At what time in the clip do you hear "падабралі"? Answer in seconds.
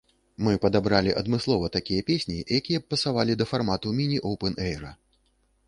0.61-1.11